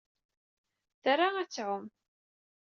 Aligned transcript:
Tra 1.03 1.27
ad 1.41 1.49
tɛum. 1.53 1.85